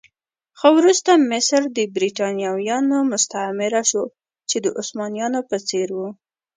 [0.59, 4.03] خو وروسته مصر د برېټانویانو مستعمره شو
[4.49, 5.99] چې د عثمانيانو په څېر و.